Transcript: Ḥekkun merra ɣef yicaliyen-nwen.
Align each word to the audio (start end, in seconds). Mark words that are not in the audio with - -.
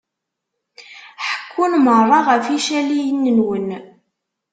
Ḥekkun 1.27 1.73
merra 1.85 2.19
ɣef 2.27 2.45
yicaliyen-nwen. 2.53 3.67